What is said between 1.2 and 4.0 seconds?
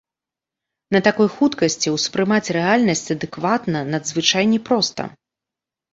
хуткасці ўспрымаць рэальнасць адэкватна